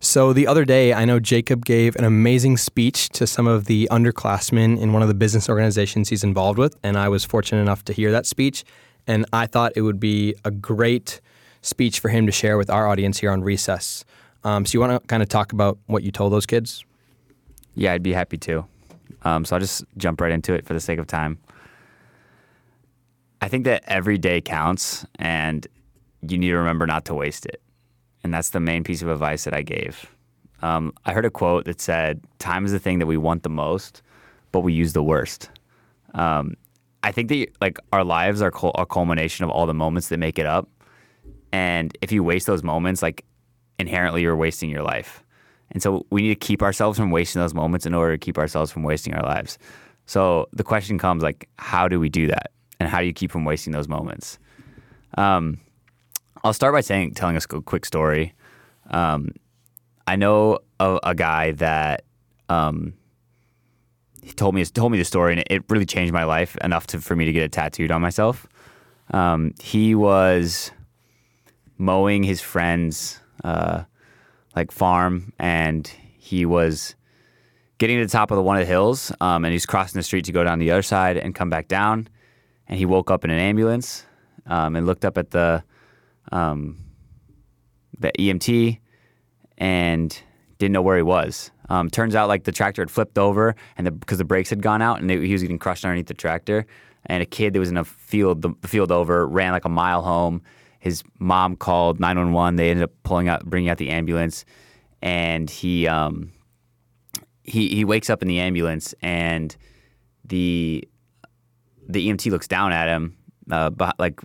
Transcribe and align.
So 0.00 0.32
the 0.32 0.46
other 0.46 0.64
day, 0.64 0.92
I 0.92 1.04
know 1.04 1.18
Jacob 1.18 1.64
gave 1.64 1.96
an 1.96 2.04
amazing 2.04 2.56
speech 2.56 3.08
to 3.10 3.26
some 3.26 3.48
of 3.48 3.64
the 3.64 3.88
underclassmen 3.90 4.80
in 4.80 4.92
one 4.92 5.02
of 5.02 5.08
the 5.08 5.14
business 5.14 5.48
organizations 5.48 6.08
he's 6.08 6.22
involved 6.22 6.56
with, 6.56 6.76
and 6.84 6.96
I 6.96 7.08
was 7.08 7.24
fortunate 7.24 7.60
enough 7.60 7.84
to 7.86 7.92
hear 7.92 8.12
that 8.12 8.24
speech. 8.24 8.64
And 9.08 9.26
I 9.32 9.46
thought 9.46 9.72
it 9.74 9.80
would 9.80 9.98
be 9.98 10.36
a 10.44 10.52
great 10.52 11.20
speech 11.62 11.98
for 11.98 12.10
him 12.10 12.26
to 12.26 12.32
share 12.32 12.56
with 12.56 12.70
our 12.70 12.86
audience 12.86 13.18
here 13.18 13.32
on 13.32 13.42
Recess. 13.42 14.04
Um, 14.44 14.64
so 14.64 14.74
you 14.74 14.80
want 14.80 15.02
to 15.02 15.06
kind 15.08 15.22
of 15.22 15.28
talk 15.28 15.52
about 15.52 15.78
what 15.86 16.04
you 16.04 16.12
told 16.12 16.32
those 16.32 16.46
kids? 16.46 16.84
Yeah, 17.74 17.92
I'd 17.92 18.02
be 18.02 18.12
happy 18.12 18.38
to. 18.38 18.66
Um, 19.22 19.44
so 19.44 19.56
I'll 19.56 19.60
just 19.60 19.84
jump 19.96 20.20
right 20.20 20.30
into 20.30 20.54
it 20.54 20.64
for 20.64 20.74
the 20.74 20.80
sake 20.80 21.00
of 21.00 21.08
time. 21.08 21.38
I 23.40 23.48
think 23.48 23.64
that 23.64 23.82
every 23.88 24.16
day 24.16 24.40
counts, 24.40 25.04
and 25.18 25.66
you 26.22 26.38
need 26.38 26.50
to 26.50 26.56
remember 26.56 26.86
not 26.86 27.04
to 27.06 27.14
waste 27.14 27.46
it. 27.46 27.60
And 28.22 28.34
that's 28.34 28.50
the 28.50 28.60
main 28.60 28.84
piece 28.84 29.02
of 29.02 29.08
advice 29.08 29.44
that 29.44 29.54
I 29.54 29.62
gave. 29.62 30.06
Um, 30.60 30.92
I 31.04 31.12
heard 31.12 31.24
a 31.24 31.30
quote 31.30 31.66
that 31.66 31.80
said, 31.80 32.20
"Time 32.38 32.64
is 32.64 32.72
the 32.72 32.78
thing 32.78 32.98
that 32.98 33.06
we 33.06 33.16
want 33.16 33.42
the 33.42 33.48
most, 33.48 34.02
but 34.50 34.60
we 34.60 34.72
use 34.72 34.92
the 34.92 35.02
worst." 35.02 35.50
Um, 36.14 36.54
I 37.02 37.12
think 37.12 37.28
that 37.28 37.48
like 37.60 37.78
our 37.92 38.04
lives 38.04 38.42
are 38.42 38.52
a 38.74 38.86
culmination 38.86 39.44
of 39.44 39.50
all 39.50 39.66
the 39.66 39.74
moments 39.74 40.08
that 40.08 40.18
make 40.18 40.38
it 40.38 40.46
up, 40.46 40.68
and 41.52 41.96
if 42.02 42.10
you 42.10 42.24
waste 42.24 42.46
those 42.46 42.64
moments, 42.64 43.02
like 43.02 43.24
inherently 43.78 44.22
you're 44.22 44.36
wasting 44.36 44.68
your 44.68 44.82
life. 44.82 45.22
And 45.70 45.82
so 45.82 46.06
we 46.10 46.22
need 46.22 46.28
to 46.28 46.46
keep 46.46 46.62
ourselves 46.62 46.98
from 46.98 47.10
wasting 47.10 47.40
those 47.40 47.54
moments 47.54 47.86
in 47.86 47.94
order 47.94 48.16
to 48.16 48.18
keep 48.18 48.38
ourselves 48.38 48.72
from 48.72 48.82
wasting 48.82 49.14
our 49.14 49.22
lives. 49.22 49.58
So 50.06 50.48
the 50.52 50.64
question 50.64 50.98
comes 50.98 51.22
like, 51.22 51.48
how 51.58 51.88
do 51.88 52.00
we 52.00 52.08
do 52.08 52.26
that? 52.26 52.50
And 52.80 52.88
how 52.88 53.00
do 53.00 53.06
you 53.06 53.12
keep 53.12 53.30
from 53.30 53.44
wasting 53.44 53.72
those 53.72 53.88
moments? 53.88 54.38
Um, 55.16 55.58
I'll 56.44 56.52
start 56.52 56.72
by 56.72 56.80
saying, 56.80 57.14
telling 57.14 57.36
us 57.36 57.46
a 57.50 57.60
quick 57.60 57.84
story. 57.84 58.34
Um, 58.90 59.32
I 60.06 60.16
know 60.16 60.60
a, 60.78 60.98
a 61.02 61.14
guy 61.14 61.52
that 61.52 62.04
um, 62.48 62.94
he 64.22 64.32
told 64.32 64.54
me 64.54 64.64
told 64.64 64.92
me 64.92 64.98
the 64.98 65.04
story, 65.04 65.32
and 65.34 65.44
it 65.50 65.64
really 65.68 65.86
changed 65.86 66.12
my 66.12 66.24
life 66.24 66.56
enough 66.58 66.86
to, 66.88 67.00
for 67.00 67.16
me 67.16 67.24
to 67.24 67.32
get 67.32 67.42
it 67.42 67.52
tattooed 67.52 67.90
on 67.90 68.00
myself. 68.00 68.46
Um, 69.10 69.54
he 69.60 69.94
was 69.94 70.70
mowing 71.76 72.22
his 72.22 72.40
friend's 72.40 73.20
uh, 73.44 73.84
like 74.54 74.70
farm, 74.70 75.32
and 75.38 75.86
he 76.18 76.46
was 76.46 76.94
getting 77.78 77.98
to 77.98 78.06
the 78.06 78.10
top 78.10 78.30
of 78.30 78.36
the 78.36 78.42
one 78.42 78.56
of 78.56 78.60
the 78.60 78.66
hills, 78.66 79.12
um, 79.20 79.44
and 79.44 79.52
he's 79.52 79.66
crossing 79.66 79.98
the 79.98 80.02
street 80.02 80.24
to 80.26 80.32
go 80.32 80.44
down 80.44 80.58
the 80.58 80.70
other 80.70 80.82
side 80.82 81.16
and 81.16 81.34
come 81.34 81.50
back 81.50 81.68
down. 81.68 82.08
And 82.68 82.78
he 82.78 82.84
woke 82.84 83.10
up 83.10 83.24
in 83.24 83.30
an 83.30 83.38
ambulance 83.38 84.04
um, 84.46 84.76
and 84.76 84.86
looked 84.86 85.04
up 85.04 85.16
at 85.16 85.30
the 85.30 85.64
um, 86.32 86.76
the 87.98 88.12
EMT 88.18 88.78
and 89.58 90.22
didn't 90.58 90.72
know 90.72 90.82
where 90.82 90.96
he 90.96 91.02
was. 91.02 91.50
Um, 91.68 91.90
turns 91.90 92.14
out 92.14 92.28
like 92.28 92.44
the 92.44 92.52
tractor 92.52 92.82
had 92.82 92.90
flipped 92.90 93.18
over 93.18 93.54
and 93.76 93.86
the, 93.86 93.90
because 93.90 94.18
the 94.18 94.24
brakes 94.24 94.50
had 94.50 94.62
gone 94.62 94.80
out 94.80 95.00
and 95.00 95.10
he 95.10 95.32
was 95.32 95.42
getting 95.42 95.58
crushed 95.58 95.84
underneath 95.84 96.06
the 96.06 96.14
tractor. 96.14 96.66
And 97.06 97.22
a 97.22 97.26
kid 97.26 97.52
that 97.52 97.58
was 97.58 97.70
in 97.70 97.76
a 97.76 97.84
field, 97.84 98.42
the, 98.42 98.50
the 98.60 98.68
field 98.68 98.90
over, 98.90 99.26
ran 99.26 99.52
like 99.52 99.64
a 99.64 99.70
mile 99.70 100.02
home. 100.02 100.42
His 100.80 101.02
mom 101.18 101.56
called 101.56 102.00
911. 102.00 102.56
They 102.56 102.70
ended 102.70 102.84
up 102.84 102.92
pulling 103.02 103.28
out, 103.28 103.44
bringing 103.44 103.68
out 103.68 103.78
the 103.78 103.90
ambulance, 103.90 104.44
and 105.02 105.50
he 105.50 105.88
um, 105.88 106.32
he 107.42 107.68
he 107.68 107.84
wakes 107.84 108.10
up 108.10 108.22
in 108.22 108.28
the 108.28 108.38
ambulance 108.38 108.94
and 109.02 109.56
the 110.24 110.86
the 111.88 112.08
EMT 112.08 112.30
looks 112.30 112.46
down 112.46 112.72
at 112.72 112.88
him, 112.88 113.16
uh, 113.50 113.70
like 113.98 114.20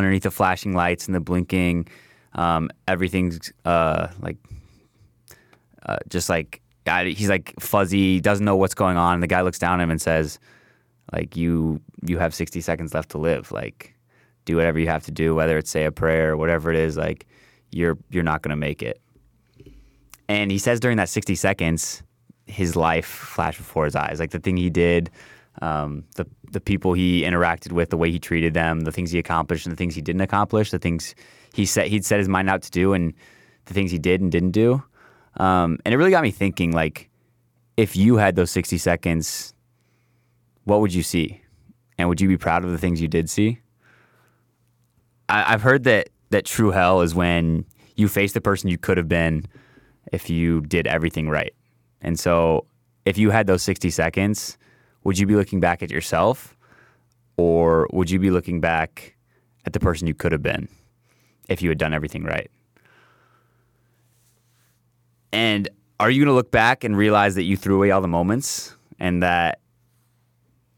underneath 0.00 0.24
the 0.24 0.30
flashing 0.30 0.74
lights 0.74 1.06
and 1.06 1.14
the 1.14 1.20
blinking. 1.20 1.86
Um, 2.34 2.70
everything's 2.88 3.52
uh, 3.64 4.08
like 4.20 4.36
uh, 5.86 5.98
just 6.08 6.28
like 6.28 6.60
he's 6.86 7.28
like 7.28 7.54
fuzzy, 7.60 8.20
doesn't 8.20 8.44
know 8.44 8.56
what's 8.56 8.74
going 8.74 8.96
on. 8.96 9.14
And 9.14 9.22
the 9.22 9.28
guy 9.28 9.42
looks 9.42 9.58
down 9.58 9.80
at 9.80 9.84
him 9.84 9.90
and 9.90 10.00
says, 10.00 10.38
"Like 11.12 11.36
you, 11.36 11.80
you 12.04 12.18
have 12.18 12.34
60 12.34 12.60
seconds 12.60 12.94
left 12.94 13.10
to 13.10 13.18
live. 13.18 13.52
Like 13.52 13.94
do 14.44 14.56
whatever 14.56 14.78
you 14.78 14.88
have 14.88 15.04
to 15.04 15.12
do, 15.12 15.34
whether 15.34 15.58
it's 15.58 15.70
say 15.70 15.84
a 15.84 15.92
prayer 15.92 16.32
or 16.32 16.36
whatever 16.36 16.70
it 16.70 16.76
is. 16.76 16.96
Like 16.96 17.26
you're 17.70 17.98
you're 18.10 18.24
not 18.24 18.42
to 18.42 18.56
make 18.56 18.82
it." 18.82 19.00
And 20.28 20.50
he 20.52 20.58
says 20.58 20.78
during 20.78 20.96
that 20.98 21.08
60 21.08 21.34
seconds, 21.34 22.04
his 22.46 22.76
life 22.76 23.06
flashed 23.06 23.58
before 23.58 23.84
his 23.84 23.96
eyes. 23.96 24.20
Like 24.20 24.30
the 24.30 24.38
thing 24.38 24.56
he 24.56 24.70
did, 24.70 25.10
um, 25.60 26.04
the 26.16 26.26
the 26.50 26.60
people 26.60 26.94
he 26.94 27.22
interacted 27.22 27.72
with, 27.72 27.90
the 27.90 27.96
way 27.96 28.10
he 28.10 28.18
treated 28.18 28.54
them, 28.54 28.80
the 28.80 28.92
things 28.92 29.10
he 29.10 29.18
accomplished 29.18 29.66
and 29.66 29.72
the 29.72 29.76
things 29.76 29.94
he 29.94 30.02
didn't 30.02 30.22
accomplish, 30.22 30.70
the 30.70 30.78
things 30.78 31.14
he 31.54 31.66
set 31.66 31.88
he'd 31.88 32.04
set 32.04 32.18
his 32.18 32.28
mind 32.28 32.48
out 32.48 32.62
to 32.62 32.70
do, 32.70 32.92
and 32.92 33.12
the 33.66 33.74
things 33.74 33.90
he 33.90 33.98
did 33.98 34.20
and 34.20 34.32
didn't 34.32 34.52
do. 34.52 34.82
Um, 35.36 35.78
and 35.84 35.94
it 35.94 35.96
really 35.96 36.10
got 36.10 36.22
me 36.22 36.30
thinking, 36.30 36.72
like, 36.72 37.08
if 37.76 37.96
you 37.96 38.16
had 38.16 38.36
those 38.36 38.50
sixty 38.50 38.78
seconds, 38.78 39.54
what 40.64 40.80
would 40.80 40.94
you 40.94 41.02
see, 41.02 41.42
and 41.98 42.08
would 42.08 42.20
you 42.20 42.28
be 42.28 42.38
proud 42.38 42.64
of 42.64 42.70
the 42.70 42.78
things 42.78 43.00
you 43.00 43.08
did 43.08 43.28
see? 43.28 43.60
I, 45.28 45.52
I've 45.52 45.62
heard 45.62 45.84
that 45.84 46.08
that 46.30 46.46
true 46.46 46.70
hell 46.70 47.02
is 47.02 47.14
when 47.14 47.64
you 47.96 48.08
face 48.08 48.32
the 48.32 48.40
person 48.40 48.70
you 48.70 48.78
could 48.78 48.96
have 48.96 49.08
been 49.08 49.44
if 50.12 50.30
you 50.30 50.62
did 50.62 50.86
everything 50.86 51.28
right. 51.28 51.54
And 52.00 52.18
so, 52.18 52.66
if 53.04 53.18
you 53.18 53.30
had 53.30 53.46
those 53.46 53.62
sixty 53.62 53.90
seconds 53.90 54.56
would 55.04 55.18
you 55.18 55.26
be 55.26 55.34
looking 55.34 55.60
back 55.60 55.82
at 55.82 55.90
yourself 55.90 56.56
or 57.36 57.88
would 57.92 58.10
you 58.10 58.18
be 58.18 58.30
looking 58.30 58.60
back 58.60 59.16
at 59.64 59.72
the 59.72 59.80
person 59.80 60.06
you 60.06 60.14
could 60.14 60.32
have 60.32 60.42
been 60.42 60.68
if 61.48 61.62
you 61.62 61.68
had 61.68 61.78
done 61.78 61.94
everything 61.94 62.24
right? 62.24 62.50
And 65.32 65.68
are 65.98 66.10
you 66.10 66.20
going 66.20 66.32
to 66.32 66.34
look 66.34 66.50
back 66.50 66.84
and 66.84 66.96
realize 66.96 67.34
that 67.34 67.44
you 67.44 67.56
threw 67.56 67.76
away 67.76 67.90
all 67.90 68.00
the 68.00 68.08
moments 68.08 68.74
and 68.98 69.22
that 69.22 69.60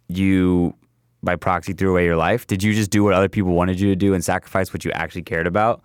you, 0.08 0.74
by 1.22 1.36
proxy, 1.36 1.72
threw 1.72 1.90
away 1.90 2.04
your 2.04 2.16
life? 2.16 2.46
Did 2.46 2.62
you 2.62 2.74
just 2.74 2.90
do 2.90 3.02
what 3.04 3.14
other 3.14 3.28
people 3.28 3.52
wanted 3.52 3.80
you 3.80 3.88
to 3.88 3.96
do 3.96 4.14
and 4.14 4.24
sacrifice 4.24 4.72
what 4.72 4.84
you 4.84 4.90
actually 4.92 5.22
cared 5.22 5.46
about? 5.46 5.82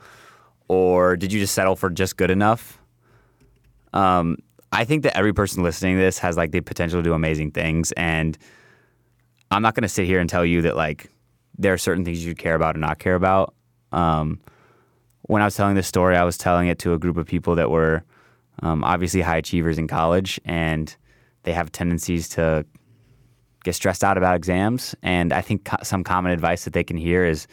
Or 0.68 1.16
did 1.16 1.32
you 1.32 1.40
just 1.40 1.54
settle 1.54 1.76
for 1.76 1.90
just 1.90 2.18
good 2.18 2.32
enough? 2.32 2.80
Um, 3.94 4.38
I 4.72 4.84
think 4.86 5.04
that 5.04 5.18
every 5.18 5.34
person 5.34 5.64
listening 5.64 5.96
to 5.96 6.02
this 6.02 6.20
has 6.20 6.38
like 6.38 6.52
the 6.52 6.62
potential 6.62 7.00
to 7.00 7.04
do 7.04 7.14
amazing 7.14 7.52
things. 7.52 7.92
And 7.94 8.38
I'm 9.50 9.62
not 9.62 9.76
going 9.76 9.84
to 9.84 9.90
sit 9.90 10.06
here 10.06 10.20
and 10.20 10.30
tell 10.30 10.46
you 10.46 10.62
that 10.64 10.76
like 10.76 11.10
there 11.58 11.74
are 11.74 11.78
certain 11.78 12.04
things 12.04 12.24
you 12.24 12.32
should 12.32 12.38
care 12.38 12.56
about 12.56 12.76
and 12.76 12.82
not 12.82 13.00
care 13.00 13.16
about. 13.16 13.54
Um, 13.92 14.40
when 15.24 15.42
I 15.42 15.46
was 15.46 15.56
telling 15.56 15.76
this 15.76 15.88
story, 15.88 16.16
I 16.16 16.24
was 16.24 16.38
telling 16.38 16.68
it 16.68 16.80
to 16.80 16.94
a 16.94 17.00
group 17.00 17.18
of 17.18 17.26
people 17.26 17.56
that 17.56 17.70
were 17.70 18.04
um, 18.62 18.84
obviously 18.84 19.22
high 19.22 19.38
achievers 19.38 19.78
in 19.78 19.88
college 19.88 20.40
and 20.46 20.96
they 21.44 21.54
have 21.54 21.72
tendencies 21.72 22.28
to 22.30 22.66
get 23.64 23.76
stressed 23.76 24.04
out 24.04 24.18
about 24.18 24.36
exams. 24.36 24.96
And 25.02 25.32
I 25.32 25.42
think 25.42 25.66
co- 25.66 25.84
some 25.84 26.04
common 26.04 26.32
advice 26.32 26.66
that 26.66 26.74
they 26.74 26.84
can 26.84 26.98
hear 26.98 27.26
is 27.26 27.48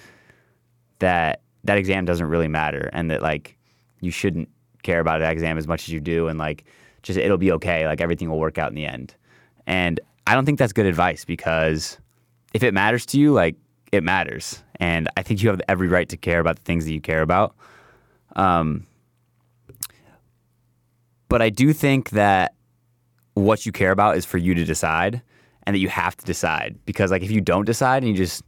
that 0.98 1.42
that 1.64 1.78
exam 1.78 2.04
doesn't 2.04 2.26
really 2.26 2.48
matter 2.48 2.90
and 2.92 3.10
that 3.10 3.22
like 3.22 3.56
you 4.00 4.10
shouldn't 4.10 4.48
care 4.82 5.00
about 5.00 5.20
that 5.20 5.32
exam 5.32 5.58
as 5.58 5.66
much 5.66 5.82
as 5.82 5.88
you 5.88 6.00
do. 6.00 6.28
And 6.28 6.38
like, 6.38 6.64
just 7.04 7.18
it'll 7.18 7.38
be 7.38 7.52
okay. 7.52 7.86
Like 7.86 8.00
everything 8.00 8.28
will 8.28 8.40
work 8.40 8.58
out 8.58 8.70
in 8.70 8.74
the 8.74 8.86
end. 8.86 9.14
And 9.66 10.00
I 10.26 10.34
don't 10.34 10.44
think 10.44 10.58
that's 10.58 10.72
good 10.72 10.86
advice 10.86 11.24
because 11.24 11.98
if 12.52 12.62
it 12.62 12.74
matters 12.74 13.06
to 13.06 13.20
you, 13.20 13.32
like 13.32 13.54
it 13.92 14.02
matters. 14.02 14.62
And 14.80 15.08
I 15.16 15.22
think 15.22 15.42
you 15.42 15.50
have 15.50 15.60
every 15.68 15.86
right 15.86 16.08
to 16.08 16.16
care 16.16 16.40
about 16.40 16.56
the 16.56 16.62
things 16.62 16.84
that 16.86 16.92
you 16.92 17.00
care 17.00 17.22
about. 17.22 17.54
Um, 18.34 18.86
but 21.28 21.40
I 21.40 21.50
do 21.50 21.72
think 21.72 22.10
that 22.10 22.54
what 23.34 23.66
you 23.66 23.72
care 23.72 23.92
about 23.92 24.16
is 24.16 24.24
for 24.24 24.38
you 24.38 24.54
to 24.54 24.64
decide 24.64 25.22
and 25.66 25.74
that 25.74 25.80
you 25.80 25.88
have 25.88 26.16
to 26.16 26.24
decide 26.24 26.78
because 26.86 27.10
like 27.10 27.22
if 27.22 27.30
you 27.30 27.40
don't 27.40 27.64
decide 27.64 28.02
and 28.02 28.10
you 28.10 28.16
just 28.16 28.42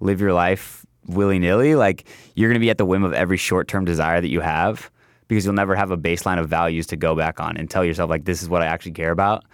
live 0.00 0.20
your 0.20 0.32
life 0.32 0.86
willy-nilly 1.06 1.74
like 1.74 2.06
you're 2.34 2.48
going 2.48 2.58
to 2.58 2.64
be 2.64 2.70
at 2.70 2.78
the 2.78 2.86
whim 2.86 3.04
of 3.04 3.12
every 3.12 3.36
short-term 3.36 3.84
desire 3.84 4.20
that 4.22 4.30
you 4.30 4.40
have 4.40 4.90
because 5.34 5.44
you'll 5.44 5.54
never 5.54 5.74
have 5.74 5.90
a 5.90 5.96
baseline 5.96 6.38
of 6.38 6.48
values 6.48 6.86
to 6.86 6.96
go 6.96 7.16
back 7.16 7.40
on 7.40 7.56
and 7.56 7.68
tell 7.68 7.84
yourself 7.84 8.08
like 8.08 8.24
this 8.24 8.40
is 8.40 8.48
what 8.48 8.62
I 8.62 8.66
actually 8.66 8.92
care 8.92 9.10
about. 9.10 9.44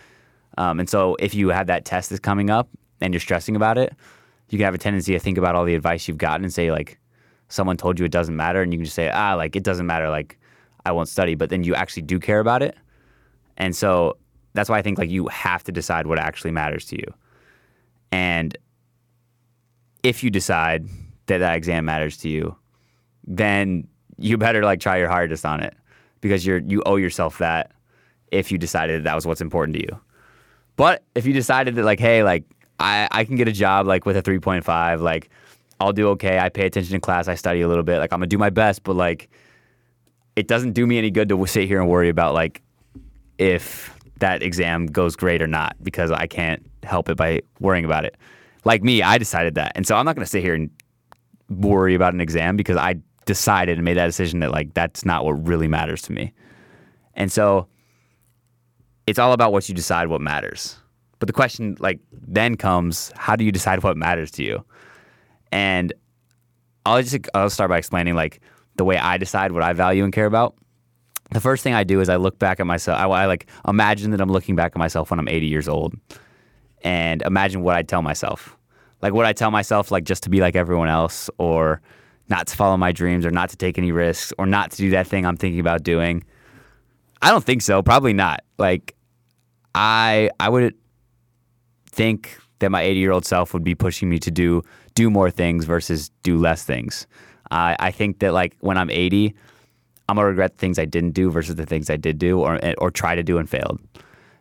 Um, 0.59 0.79
and 0.79 0.91
so 0.91 1.17
if 1.19 1.35
you 1.35 1.49
have 1.49 1.69
that 1.69 1.87
test 1.87 2.11
that's 2.11 2.21
coming 2.21 2.51
up 2.51 2.69
and 3.01 3.15
you're 3.15 3.21
stressing 3.21 3.57
about 3.57 3.79
it, 3.79 3.95
you 4.51 4.59
can 4.59 4.67
have 4.67 4.75
a 4.75 4.79
tendency 4.79 5.13
to 5.15 5.19
think 5.19 5.39
about 5.39 5.55
all 5.55 5.65
the 5.65 5.75
advice 5.75 6.07
you've 6.07 6.19
gotten 6.19 6.45
and 6.45 6.53
say 6.53 6.71
like 6.71 6.99
someone 7.49 7.79
told 7.79 7.99
you 7.99 8.05
it 8.05 8.13
doesn't 8.13 8.37
matter 8.37 8.61
and 8.61 8.75
you 8.75 8.79
can 8.79 8.85
just 8.85 8.95
say 8.95 9.09
ah 9.09 9.35
like 9.35 9.57
it 9.57 9.63
doesn't 9.63 9.87
matter 9.87 10.11
like 10.11 10.39
I 10.85 10.93
won't 10.93 11.09
study, 11.09 11.35
but 11.35 11.49
then 11.49 11.65
you 11.65 11.75
actually 11.75 12.03
do 12.03 12.19
care 12.19 12.41
about 12.41 12.63
it. 12.63 12.77
And 13.57 13.75
so 13.75 14.19
that's 14.53 14.69
why 14.69 14.79
I 14.79 14.83
think 14.83 14.99
like 14.99 15.11
you 15.11 15.29
have 15.29 15.65
to 15.65 15.73
decide 15.73 16.07
what 16.07 16.19
actually 16.19 16.51
matters 16.51 16.85
to 16.87 16.97
you. 16.97 17.15
And 18.13 18.57
if 20.03 20.23
you 20.23 20.31
decide 20.31 20.89
that 21.27 21.39
that 21.39 21.57
exam 21.57 21.87
matters 21.87 22.19
to 22.19 22.29
you, 22.29 22.57
then 23.27 23.87
you 24.21 24.37
better 24.37 24.63
like 24.63 24.81
try 24.81 24.99
your 24.99 25.09
hardest 25.09 25.45
on 25.45 25.61
it 25.61 25.75
because 26.21 26.47
you're 26.47 26.59
you 26.59 26.83
owe 26.87 26.97
yourself 26.97 27.39
that 27.39 27.73
if 28.31 28.53
you 28.53 28.59
decided 28.59 29.05
that, 29.05 29.15
was 29.15 29.27
what's 29.27 29.41
important 29.41 29.77
to 29.77 29.83
you. 29.83 30.01
But 30.77 31.03
if 31.15 31.27
you 31.27 31.33
decided 31.33 31.75
that 31.75 31.85
like, 31.85 31.99
hey, 31.99 32.23
like 32.23 32.45
I, 32.79 33.09
I 33.11 33.25
can 33.25 33.37
get 33.37 33.49
a 33.49 33.53
job 33.53 33.87
like 33.87 34.07
with 34.07 34.17
a 34.17 34.23
3.5, 34.23 35.01
like 35.01 35.31
I'll 35.81 35.93
do 35.93 36.09
okay. 36.11 36.39
I 36.39 36.49
pay 36.49 36.67
attention 36.67 36.95
in 36.95 37.01
class. 37.01 37.27
I 37.27 37.35
study 37.35 37.61
a 37.61 37.69
little 37.69 37.83
bit. 37.83 37.99
Like 37.99 38.13
I'm 38.13 38.21
gonna 38.21 38.29
do 38.29 38.39
my 38.39 38.51
best, 38.51 38.85
but 38.85 38.95
like 38.95 39.29
it 40.37 40.47
doesn't 40.47 40.73
do 40.73 40.87
me 40.87 40.99
any 40.99 41.11
good 41.11 41.29
to 41.29 41.47
sit 41.47 41.67
here 41.67 41.81
and 41.81 41.89
worry 41.91 42.09
about 42.09 42.35
like 42.35 42.63
if 43.39 43.95
that 44.21 44.43
exam 44.43 44.87
goes 44.87 45.17
great 45.17 45.43
or 45.43 45.47
not 45.47 45.77
because 45.83 46.11
I 46.11 46.27
can't 46.27 46.65
help 46.83 47.09
it 47.09 47.17
by 47.17 47.41
worrying 47.59 47.85
about 47.85 48.05
it. 48.05 48.17
Like 48.65 48.83
me, 48.83 49.03
I 49.03 49.19
decided 49.19 49.55
that. 49.57 49.73
And 49.75 49.87
so 49.87 49.97
I'm 49.97 50.05
not 50.05 50.15
going 50.15 50.25
to 50.25 50.31
sit 50.31 50.43
here 50.43 50.55
and 50.55 50.71
worry 51.49 51.95
about 51.95 52.15
an 52.15 52.21
exam 52.21 52.57
because 52.57 52.77
I 52.77 52.97
decided 53.31 53.79
and 53.79 53.85
made 53.85 53.97
that 53.97 54.07
decision 54.07 54.41
that 54.41 54.51
like 54.51 54.75
that's 54.75 55.05
not 55.05 55.25
what 55.25 55.35
really 55.47 55.69
matters 55.69 56.03
to 56.03 56.13
me. 56.13 56.33
And 57.15 57.31
so 57.31 57.69
it's 59.07 59.21
all 59.21 59.33
about 59.33 59.53
what 59.53 59.69
you 59.69 59.75
decide 59.75 60.09
what 60.09 60.21
matters. 60.21 60.77
But 61.21 61.29
the 61.29 61.33
question 61.33 61.77
like 61.79 62.01
then 62.11 62.57
comes, 62.57 63.13
how 63.15 63.37
do 63.37 63.45
you 63.45 63.53
decide 63.53 63.85
what 63.85 63.97
matters 63.97 64.33
to 64.33 64.43
you? 64.43 64.65
And 65.53 65.93
I'll 66.85 67.01
just 67.01 67.29
I'll 67.33 67.51
start 67.51 67.71
by 67.71 67.79
explaining 67.79 68.17
like 68.17 68.41
the 68.75 68.85
way 68.85 68.99
I 68.99 69.17
decide 69.17 69.53
what 69.53 69.63
I 69.63 69.75
value 69.75 70.03
and 70.03 70.13
care 70.13 70.27
about. 70.27 70.57
The 71.31 71.41
first 71.41 71.63
thing 71.63 71.73
I 71.73 71.85
do 71.85 72.01
is 72.01 72.09
I 72.09 72.17
look 72.17 72.37
back 72.41 72.59
at 72.59 72.67
myself. 72.67 72.99
I, 72.99 73.05
I 73.05 73.27
like 73.27 73.47
imagine 73.69 74.11
that 74.11 74.21
I'm 74.21 74.33
looking 74.33 74.57
back 74.57 74.73
at 74.75 74.79
myself 74.79 75.13
when 75.13 75.21
I'm 75.21 75.29
80 75.29 75.47
years 75.47 75.69
old, 75.69 75.95
and 76.83 77.23
imagine 77.23 77.63
what 77.63 77.77
I'd 77.77 77.89
tell 77.89 78.03
myself. 78.03 78.57
Like 79.03 79.13
what 79.13 79.25
I 79.25 79.33
tell 79.33 79.53
myself, 79.53 79.93
like 79.93 80.03
just 80.03 80.25
to 80.25 80.31
be 80.31 80.41
like 80.41 80.57
everyone 80.57 80.89
else, 80.89 81.31
or 81.39 81.81
not 82.31 82.47
to 82.47 82.57
follow 82.57 82.77
my 82.77 82.93
dreams, 82.93 83.27
or 83.27 83.31
not 83.31 83.51
to 83.51 83.57
take 83.57 83.77
any 83.77 83.93
risks, 83.93 84.33
or 84.39 84.47
not 84.47 84.71
to 84.73 84.77
do 84.79 84.91
that 84.91 85.07
thing 85.07 85.27
I'm 85.27 85.37
thinking 85.37 85.61
about 85.61 85.83
doing. 85.83 86.25
I 87.23 87.31
don't 87.31 87.45
think 87.45 87.63
so. 87.63 87.83
Probably 87.83 88.13
not. 88.13 88.45
Like 88.59 88.95
I 89.75 90.31
I 90.39 90.49
would 90.49 90.75
think 91.87 92.39
that 92.61 92.71
my 92.71 92.83
80 92.83 93.01
year 93.01 93.13
old 93.13 93.25
self 93.27 93.53
would 93.53 93.65
be 93.65 93.75
pushing 93.75 94.09
me 94.09 94.19
to 94.21 94.31
do 94.31 94.63
do 94.95 95.11
more 95.11 95.31
things 95.31 95.65
versus 95.65 96.11
do 96.23 96.39
less 96.39 96.65
things. 96.65 97.07
Uh, 97.51 97.75
I 97.79 97.91
think 97.91 98.21
that 98.21 98.33
like 98.33 98.57
when 98.61 98.79
I'm 98.79 98.91
80, 98.91 99.35
I'm 100.09 100.17
gonna 100.17 100.29
regret 100.29 100.53
the 100.53 100.59
things 100.59 100.79
I 100.79 100.85
didn't 100.85 101.13
do 101.13 101.31
versus 101.31 101.57
the 101.57 101.67
things 101.67 101.91
I 101.91 101.97
did 101.97 102.19
do 102.19 102.41
or 102.41 102.61
or 102.79 102.91
try 102.91 103.15
to 103.15 103.23
do 103.23 103.39
and 103.39 103.49
failed. 103.49 103.81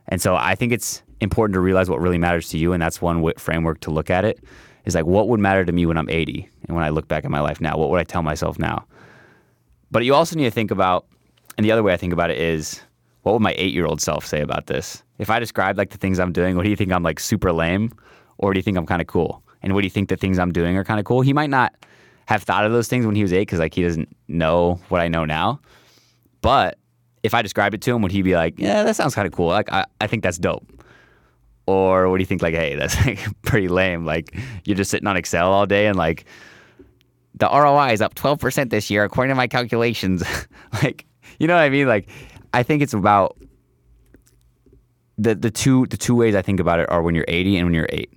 And 0.08 0.22
so 0.22 0.36
I 0.36 0.56
think 0.56 0.72
it's 0.72 1.04
important 1.22 1.54
to 1.54 1.60
realize 1.60 1.90
what 1.90 2.00
really 2.00 2.18
matters 2.18 2.50
to 2.50 2.58
you, 2.58 2.74
and 2.74 2.82
that's 2.82 3.02
one 3.02 3.32
framework 3.38 3.80
to 3.82 3.92
look 3.92 4.10
at 4.10 4.26
it. 4.26 4.44
Is 4.86 4.96
like 4.96 5.06
what 5.06 5.28
would 5.28 5.40
matter 5.40 5.66
to 5.66 5.72
me 5.72 5.86
when 5.86 5.98
I'm 5.98 6.10
80, 6.10 6.50
and 6.70 6.76
when 6.76 6.86
I 6.86 6.90
look 6.90 7.08
back 7.08 7.26
at 7.26 7.32
my 7.32 7.42
life 7.42 7.60
now, 7.60 7.76
what 7.78 7.90
would 7.90 8.00
I 8.00 8.04
tell 8.04 8.22
myself 8.22 8.58
now? 8.60 8.86
But 9.92 10.06
you 10.06 10.14
also 10.14 10.36
need 10.36 10.44
to 10.46 10.52
think 10.52 10.70
about, 10.70 11.08
and 11.58 11.66
the 11.66 11.72
other 11.72 11.82
way 11.82 11.94
I 11.94 11.98
think 11.98 12.14
about 12.14 12.30
it 12.30 12.38
is, 12.38 12.80
what 13.24 13.34
would 13.34 13.42
my 13.42 13.56
eight 13.58 13.74
year 13.74 13.86
old 13.86 14.02
self 14.02 14.26
say 14.26 14.42
about 14.42 14.68
this? 14.68 15.04
If 15.18 15.30
I 15.30 15.40
describe 15.40 15.78
like 15.78 15.90
the 15.90 15.98
things 15.98 16.20
I'm 16.20 16.32
doing, 16.32 16.56
what 16.56 16.64
do 16.64 16.70
you 16.70 16.76
think 16.76 16.92
I'm 16.92 17.04
like 17.04 17.20
super 17.20 17.52
lame, 17.52 17.92
or 18.38 18.54
do 18.54 18.60
you 18.60 18.64
think 18.64 18.78
I'm 18.78 18.86
kind 18.86 19.02
of 19.02 19.08
cool? 19.08 19.44
And 19.62 19.74
what 19.74 19.82
do 19.82 19.88
you 19.88 19.92
think 19.92 20.10
the 20.10 20.16
things 20.16 20.40
I'm 20.40 20.54
doing 20.54 20.78
are 20.78 20.84
kind 20.84 21.00
of 21.00 21.06
cool? 21.06 21.22
He 21.22 21.34
might 21.34 21.50
not 21.50 21.74
have 22.28 22.44
thought 22.44 22.66
of 22.66 22.72
those 22.72 22.88
things 22.88 23.06
when 23.06 23.16
he 23.16 23.24
was 23.24 23.34
eight 23.34 23.42
because 23.42 23.60
like 23.60 23.74
he 23.74 23.82
doesn't 23.82 24.16
know 24.28 24.80
what 24.90 25.02
I 25.02 25.08
know 25.08 25.26
now. 25.26 25.60
But 26.42 26.78
if 27.24 27.34
I 27.34 27.42
described 27.42 27.74
it 27.74 27.82
to 27.82 27.96
him, 27.96 28.04
would 28.04 28.12
he 28.12 28.22
be 28.22 28.36
like, 28.36 28.60
"Yeah, 28.60 28.84
that 28.84 28.96
sounds 28.96 29.16
kind 29.16 29.26
of 29.26 29.34
cool. 29.34 29.48
Like 29.48 29.72
I, 29.72 29.86
I 30.00 30.06
think 30.06 30.22
that's 30.22 30.38
dope." 30.38 30.72
Or 31.66 32.10
what 32.10 32.18
do 32.18 32.22
you 32.22 32.26
think? 32.28 32.42
Like, 32.42 32.54
hey, 32.54 32.76
that's 32.76 32.96
like 33.06 33.20
pretty 33.42 33.68
lame. 33.68 34.06
Like 34.06 34.38
you're 34.66 34.78
just 34.78 34.92
sitting 34.92 35.08
on 35.08 35.18
Excel 35.18 35.52
all 35.52 35.66
day 35.66 35.88
and 35.88 35.98
like 35.98 36.26
the 37.40 37.48
ROI 37.48 37.94
is 37.94 38.02
up 38.02 38.16
12% 38.16 38.70
this 38.70 38.90
year 38.90 39.04
according 39.04 39.30
to 39.30 39.36
my 39.36 39.48
calculations. 39.48 40.24
like, 40.84 41.06
you 41.40 41.48
know 41.48 41.56
what 41.56 41.62
I 41.62 41.70
mean? 41.70 41.88
Like, 41.88 42.10
I 42.54 42.64
think 42.64 42.82
it's 42.82 42.94
about 42.94 43.38
the 45.18 45.36
the 45.36 45.52
two 45.52 45.86
the 45.88 45.98
two 45.98 46.16
ways 46.16 46.34
I 46.34 46.42
think 46.42 46.60
about 46.60 46.80
it 46.80 46.90
are 46.90 47.02
when 47.02 47.14
you're 47.14 47.26
80 47.28 47.58
and 47.58 47.66
when 47.68 47.74
you're 47.74 47.90
eight. 47.90 48.14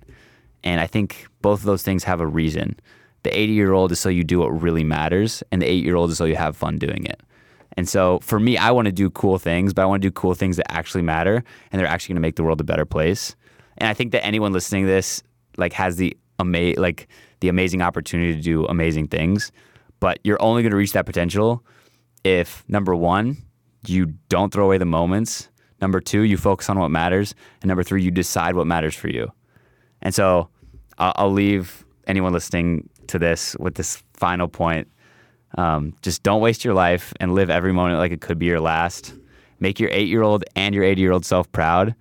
And 0.63 0.79
I 0.79 0.87
think 0.87 1.27
both 1.41 1.59
of 1.59 1.65
those 1.65 1.83
things 1.83 2.03
have 2.05 2.21
a 2.21 2.27
reason. 2.27 2.79
The 3.23 3.37
80 3.37 3.53
year 3.53 3.73
old 3.73 3.91
is 3.91 3.99
so 3.99 4.09
you 4.09 4.23
do 4.23 4.39
what 4.39 4.49
really 4.61 4.83
matters, 4.83 5.43
and 5.51 5.61
the 5.61 5.69
eight 5.69 5.83
year 5.83 5.95
old 5.95 6.11
is 6.11 6.17
so 6.17 6.25
you 6.25 6.35
have 6.35 6.55
fun 6.55 6.77
doing 6.77 7.05
it. 7.05 7.21
And 7.75 7.89
so 7.89 8.19
for 8.19 8.39
me, 8.39 8.57
I 8.57 8.71
want 8.71 8.85
to 8.85 8.91
do 8.91 9.09
cool 9.09 9.39
things, 9.39 9.73
but 9.73 9.81
I 9.81 9.85
want 9.85 10.01
to 10.01 10.07
do 10.07 10.11
cool 10.11 10.35
things 10.35 10.57
that 10.57 10.71
actually 10.71 11.01
matter 11.01 11.43
and 11.71 11.79
they're 11.79 11.87
actually 11.87 12.13
going 12.13 12.21
to 12.21 12.27
make 12.27 12.35
the 12.35 12.43
world 12.43 12.61
a 12.61 12.63
better 12.63 12.85
place. 12.85 13.35
And 13.77 13.89
I 13.89 13.93
think 13.93 14.11
that 14.11 14.23
anyone 14.23 14.53
listening 14.53 14.83
to 14.83 14.91
this 14.91 15.23
like 15.57 15.73
has 15.73 15.95
the 15.97 16.15
ama- 16.39 16.75
like 16.77 17.07
the 17.43 17.49
amazing 17.49 17.81
opportunity 17.81 18.33
to 18.33 18.41
do 18.41 18.65
amazing 18.67 19.05
things, 19.09 19.51
but 19.99 20.17
you're 20.23 20.41
only 20.41 20.63
going 20.63 20.71
to 20.71 20.77
reach 20.77 20.93
that 20.93 21.05
potential 21.05 21.61
if 22.23 22.63
number 22.69 22.95
1, 22.95 23.35
you 23.85 24.13
don't 24.29 24.53
throw 24.53 24.63
away 24.63 24.77
the 24.77 24.85
moments, 24.85 25.49
number 25.81 25.99
2, 25.99 26.21
you 26.21 26.37
focus 26.37 26.69
on 26.69 26.79
what 26.79 26.87
matters, 26.87 27.35
and 27.61 27.67
number 27.67 27.83
3, 27.83 28.01
you 28.01 28.11
decide 28.11 28.55
what 28.55 28.65
matters 28.65 28.95
for 28.95 29.09
you. 29.09 29.29
And 30.01 30.15
so 30.15 30.47
I'll, 30.97 31.11
I'll 31.17 31.31
leave 31.33 31.83
anyone 32.07 32.31
listening 32.31 32.89
to 33.07 33.19
this 33.19 33.57
with 33.59 33.75
this 33.75 34.01
final 34.13 34.47
point. 34.47 34.87
Um, 35.57 35.93
just 36.01 36.23
don't 36.23 36.39
waste 36.39 36.63
your 36.63 36.73
life 36.73 37.11
and 37.19 37.35
live 37.35 37.49
every 37.49 37.73
moment 37.73 37.99
like 37.99 38.13
it 38.13 38.21
could 38.21 38.39
be 38.39 38.45
your 38.45 38.61
last. 38.61 39.13
Make 39.59 39.81
your 39.81 39.89
eight 39.91 40.07
year 40.07 40.23
old 40.23 40.45
and 40.55 40.73
your 40.73 40.85
80 40.85 41.01
year 41.01 41.11
old 41.11 41.25
self 41.25 41.51
proud. 41.51 41.93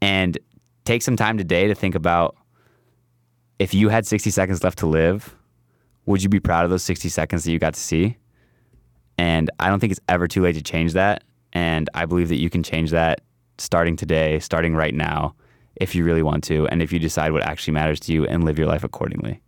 And 0.00 0.38
take 0.84 1.02
some 1.02 1.16
time 1.16 1.36
today 1.36 1.66
to 1.66 1.74
think 1.74 1.96
about 1.96 2.36
if 3.58 3.74
you 3.74 3.88
had 3.88 4.06
60 4.06 4.30
seconds 4.30 4.62
left 4.62 4.78
to 4.78 4.86
live, 4.86 5.34
would 6.06 6.22
you 6.22 6.28
be 6.28 6.40
proud 6.40 6.64
of 6.64 6.70
those 6.70 6.84
60 6.84 7.08
seconds 7.08 7.44
that 7.44 7.52
you 7.52 7.58
got 7.58 7.74
to 7.74 7.80
see? 7.80 8.16
And 9.18 9.50
I 9.58 9.68
don't 9.68 9.80
think 9.80 9.90
it's 9.90 10.00
ever 10.08 10.28
too 10.28 10.42
late 10.42 10.54
to 10.54 10.62
change 10.62 10.92
that. 10.92 11.24
And 11.52 11.90
I 11.94 12.06
believe 12.06 12.28
that 12.28 12.38
you 12.38 12.50
can 12.50 12.62
change 12.62 12.90
that 12.90 13.20
starting 13.58 13.96
today, 13.96 14.38
starting 14.38 14.74
right 14.74 14.94
now 14.94 15.34
if 15.76 15.94
you 15.94 16.04
really 16.04 16.22
want 16.22 16.44
to, 16.44 16.66
and 16.68 16.82
if 16.82 16.92
you 16.92 16.98
decide 16.98 17.32
what 17.32 17.42
actually 17.42 17.72
matters 17.72 18.00
to 18.00 18.12
you 18.12 18.26
and 18.26 18.44
live 18.44 18.58
your 18.58 18.68
life 18.68 18.84
accordingly. 18.84 19.40